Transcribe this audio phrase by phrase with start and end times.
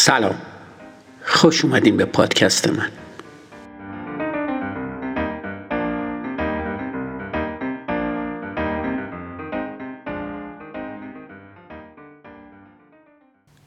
[0.00, 0.42] سلام.
[1.22, 2.90] خوش اومدین به پادکست من.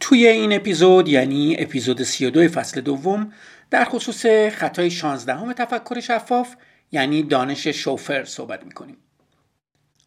[0.00, 3.32] توی این اپیزود یعنی اپیزود 32 فصل دوم
[3.70, 6.54] در خصوص خطای 16 همه تفکر شفاف
[6.92, 8.96] یعنی دانش شوفر صحبت می‌کنیم.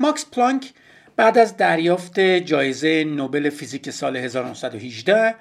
[0.00, 0.72] ماکس پلانک
[1.16, 5.34] بعد از دریافت جایزه نوبل فیزیک سال 1918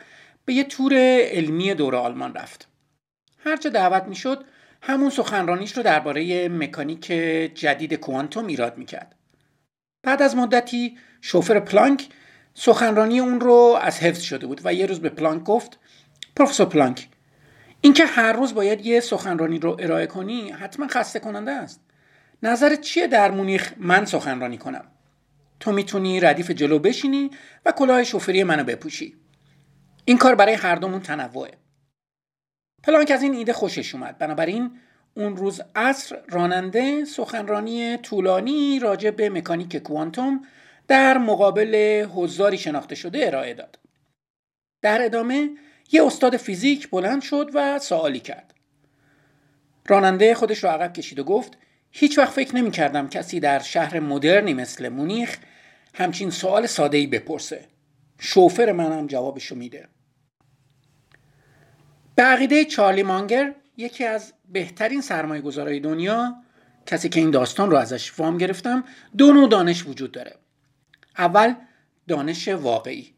[0.47, 2.67] به یه تور علمی دور آلمان رفت.
[3.37, 4.45] هرچه دعوت می‌شد
[4.81, 7.05] همون سخنرانیش رو درباره مکانیک
[7.55, 9.15] جدید کوانتوم ایراد می‌کرد.
[10.03, 12.07] بعد از مدتی شوفر پلانک
[12.53, 15.79] سخنرانی اون رو از حفظ شده بود و یه روز به پلانک گفت
[16.35, 17.07] پروفسور پلانک
[17.81, 21.81] اینکه هر روز باید یه سخنرانی رو ارائه کنی حتما خسته کننده است.
[22.43, 24.85] نظرت چیه در مونیخ من سخنرانی کنم؟
[25.59, 27.31] تو می‌تونی ردیف جلو بشینی
[27.65, 29.15] و کلاه شوفری منو بپوشی.
[30.09, 31.51] این کار برای هر دومون تنوعه
[32.83, 34.17] پلانک از این ایده خوشش اومد.
[34.17, 34.79] بنابراین
[35.13, 40.45] اون روز عصر راننده سخنرانی طولانی راجع به مکانیک کوانتوم
[40.87, 43.79] در مقابل حضاری شناخته شده ارائه داد.
[44.81, 45.49] در ادامه
[45.91, 48.53] یه استاد فیزیک بلند شد و سوالی کرد.
[49.87, 51.57] راننده خودش رو عقب کشید و گفت
[51.91, 55.37] هیچ وقت فکر نمی کردم کسی در شهر مدرنی مثل مونیخ
[55.93, 57.65] همچین سوال ساده ای بپرسه.
[58.19, 59.87] شوفر منم جوابشو میده.
[62.17, 66.35] به عقیده چارلی مانگر یکی از بهترین سرمایه گذارای دنیا.
[66.85, 68.83] کسی که این داستان رو ازش وام گرفتم
[69.17, 70.35] دو نوع دانش وجود داره.
[71.17, 71.53] اول
[72.07, 73.13] دانش واقعی.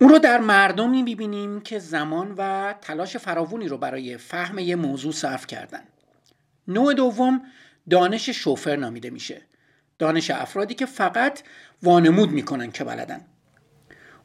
[0.00, 5.12] اون رو در مردمی می‌بینیم که زمان و تلاش فراوونی رو برای فهم یه موضوع
[5.12, 5.82] صرف کردن.
[6.68, 7.42] نوع دوم
[7.90, 9.42] دانش شوفر نامیده میشه.
[9.98, 11.40] دانش افرادی که فقط
[11.82, 13.26] وانمود می‌کنن که بلدن.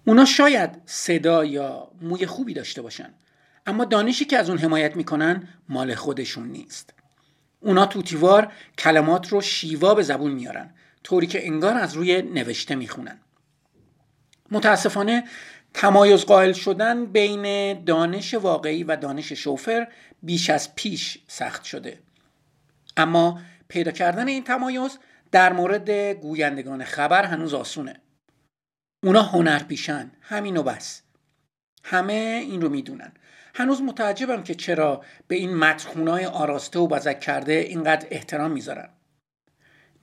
[0.08, 3.14] اونا شاید صدا یا موی خوبی داشته باشن.
[3.66, 6.94] اما دانشی که از اون حمایت می‌کنن مال خودشون نیست.
[7.60, 13.20] اونا توتیوار کلمات رو شیوا به زبون میارن طوری که انگار از روی نوشته می‌خونن.
[14.52, 15.24] متاسفانه
[15.74, 19.88] تمایز قائل شدن بین دانش واقعی و دانش شوفر
[20.24, 22.00] بیش از پیش سخت شده.
[22.98, 25.00] اما پیدا کردن این تمایز
[25.32, 28.00] در مورد گویندگان خبر هنوز آسونه.
[29.04, 31.02] اونا هنر پیشن همین و بس.
[31.84, 33.14] همه این رو می‌دونن.
[33.54, 38.90] هنوز متعجبم که چرا به این متخونای آراسته و بزک کرده اینقدر احترام می‌ذارن.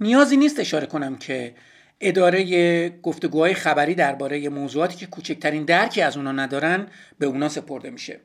[0.01, 1.55] نیازی نیست اشاره کنم که
[2.01, 6.87] اداره گفتگوهای خبری درباره موضوعاتی که کوچکترین درکی از اونا ندارن
[7.19, 8.21] به اونا سپرده میشه.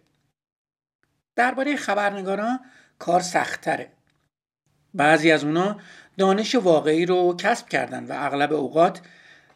[1.35, 2.59] درباره خبرنگاران
[2.99, 3.91] کار سختتره.
[4.93, 5.79] بعضی از اونا
[6.17, 9.01] دانش واقعی رو کسب کردن و اغلب اوقات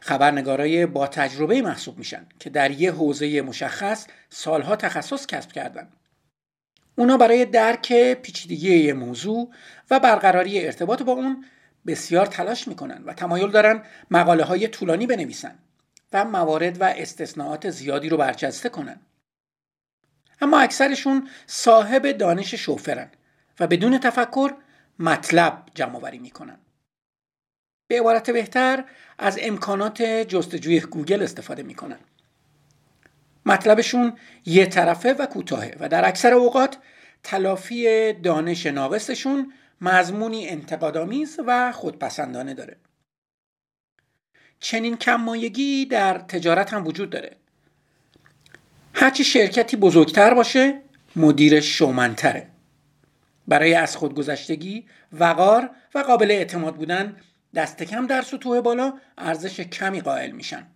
[0.00, 5.88] خبرنگارای با تجربه محسوب میشن که در یه حوزه مشخص سالها تخصص کسب کردن.
[6.96, 9.50] اونا برای درک پیچیدگی یه موضوع
[9.90, 11.44] و برقراری ارتباط با اون
[11.86, 15.58] بسیار تلاش می‌کنن و تمایل دارن مقاله های طولانی بنویسن
[16.12, 19.00] و موارد و استثناءات زیادی رو برجسته کنن.
[20.40, 23.10] اما اکثرشون صاحب دانش شوفرن
[23.60, 24.54] و بدون تفکر
[24.98, 26.58] مطلب جمع آوری می‌کنن.
[27.90, 28.84] به عبارت بهتر
[29.18, 31.98] از امکانات جستجوی گوگل استفاده می‌کنن.
[33.46, 34.12] مطلبشون
[34.46, 36.78] یه طرفه و کوتاهه و در اکثر اوقات
[37.22, 42.76] تلافی دانش ناقصشون مضمونی انتقادآمیز و خودپسندانه داره.
[44.60, 47.36] چنین کممایگی در تجارت هم وجود داره.
[48.94, 50.80] هرچی شرکتی بزرگتر باشه
[51.16, 52.46] مدیرش شومنتره
[53.48, 57.16] برای از خودگذشتگی وقار و قابل اعتماد بودن
[57.54, 60.66] دست کم در سطوح بالا ارزش کمی قائل میشن.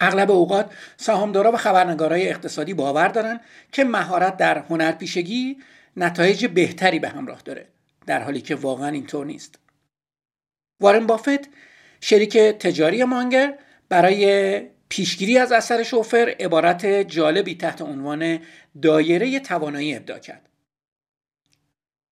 [0.00, 3.40] اغلب اوقات سهامدارا و خبرنگارای اقتصادی باور دارن
[3.72, 5.58] که مهارت در هنرپیشگی
[5.96, 7.66] نتایج بهتری به همراه داره
[8.06, 9.58] در حالی که واقعا اینطور نیست.
[10.80, 11.48] وارن بافت
[12.00, 13.58] شریک تجاری مانگر
[13.88, 18.40] برای پیشگیری از اثر شوفر عبارت جالبی تحت عنوان
[18.82, 20.47] دایره توانایی ابدا کرد.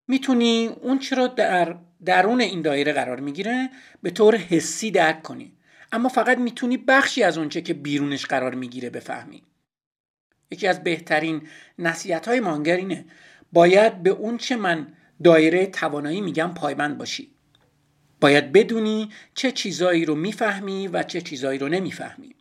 [0.09, 3.71] می‌تونی اون چرا در درون این دایره قرار می‌گیره
[4.03, 5.53] به طور حسی درک کنی.
[5.93, 9.43] اما فقط می‌تونی بخشی از اونچه که بیرونش قرار می‌گیره بفهمی.
[10.51, 11.43] یکی از بهترین
[11.79, 13.05] نصیحت های مانگر اینه
[13.53, 14.87] باید به اون چه من
[15.25, 17.31] دایره توانایی میگم پایبند باشی.
[18.21, 22.35] باید بدونی چه چیزایی رو می‌فهمی و چه چیزایی رو نمی‌فهمی.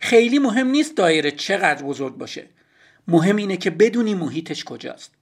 [0.00, 2.46] خیلی مهم نیست دایره چقدر بزرگ باشه.
[3.08, 5.13] مهم اینه که بدونی محیطش کجاست.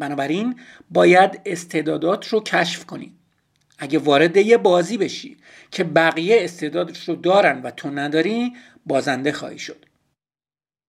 [0.00, 0.60] بنابراین
[0.90, 3.12] باید استعدادات رو کشف کنی.
[3.78, 5.36] اگه وارد یه بازی بشی
[5.70, 8.56] که بقیه استعدادش رو دارن و تو نداری
[8.86, 9.86] بازنده خواهی شد.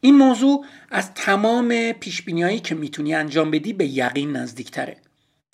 [0.02, 4.98] این موضوع از تمام پیشبینیهایی که می‌تونی انجام بدی به یقین نزدیکتره.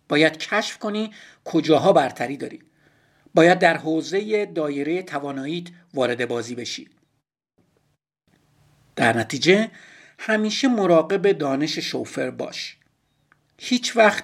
[0.09, 1.11] باید کشف کنی
[1.45, 2.59] کجاها برتری داری.
[3.33, 6.89] باید در حوزه دایره تواناییت وارد بازی بشی.
[8.95, 9.71] در نتیجه
[10.19, 12.77] همیشه مراقب دانش شوفر باش.
[13.57, 14.23] هیچ وقت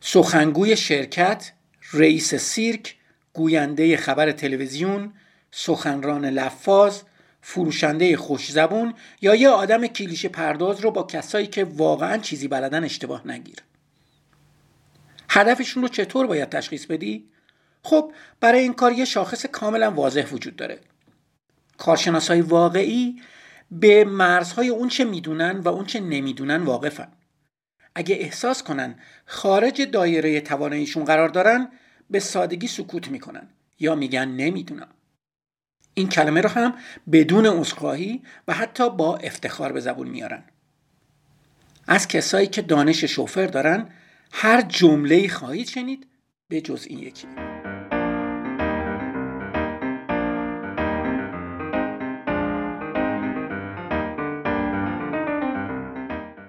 [0.00, 1.52] سخنگوی شرکت
[1.92, 2.96] رئیس سیرک
[3.32, 5.12] گوینده خبر تلویزیون
[5.50, 7.02] سخنران لفاظ
[7.40, 13.26] فروشنده خوشزبون یا یه آدم کلیشه پرداز رو با کسایی که واقعا چیزی بلدن اشتباه
[13.26, 13.56] نگیر.
[15.28, 17.28] هدفشون رو چطور باید تشخیص بدی؟
[17.82, 20.78] خب برای این کار یه شاخص کاملا واضح وجود داره.
[21.78, 23.22] کارشناس های واقعی
[23.70, 27.08] به مرزهای اون چه می‌دونن و اون چه نمی‌دونن واقفن.
[27.98, 28.94] اگه احساس کنن
[29.26, 31.68] خارج دایره تواناییشون قرار دارن
[32.10, 33.48] به سادگی سکوت می‌کنن
[33.78, 34.88] یا میگن نمی‌دونم.
[35.94, 36.74] این کلمه رو هم
[37.12, 40.44] بدون عذرخواهی و حتی با افتخار به زبون میارن.
[41.86, 43.88] از کسایی که دانش شوفر دارن
[44.32, 46.06] هر جمله خواهید شنید
[46.48, 47.45] به جز این یکی.